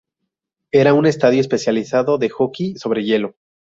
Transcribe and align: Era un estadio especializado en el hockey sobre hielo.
Era 0.71 0.95
un 0.95 1.05
estadio 1.05 1.39
especializado 1.41 2.15
en 2.15 2.23
el 2.23 2.31
hockey 2.31 2.75
sobre 2.75 3.03
hielo. 3.03 3.35